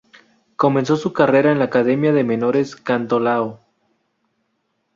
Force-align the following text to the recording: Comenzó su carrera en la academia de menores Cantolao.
Comenzó 0.55 0.97
su 0.97 1.13
carrera 1.13 1.51
en 1.51 1.59
la 1.59 1.65
academia 1.65 2.11
de 2.11 2.23
menores 2.23 2.75
Cantolao. 2.75 3.59